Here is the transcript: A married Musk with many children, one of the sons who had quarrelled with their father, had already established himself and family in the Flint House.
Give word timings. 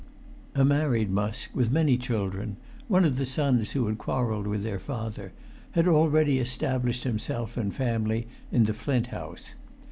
A 0.55 0.65
married 0.65 1.11
Musk 1.11 1.55
with 1.55 1.71
many 1.71 1.95
children, 1.95 2.57
one 2.87 3.05
of 3.05 3.17
the 3.17 3.23
sons 3.23 3.73
who 3.73 3.85
had 3.85 3.99
quarrelled 3.99 4.47
with 4.47 4.63
their 4.63 4.79
father, 4.79 5.31
had 5.73 5.87
already 5.87 6.39
established 6.39 7.03
himself 7.03 7.55
and 7.55 7.71
family 7.71 8.27
in 8.51 8.63
the 8.63 8.73
Flint 8.73 9.07
House. 9.13 9.53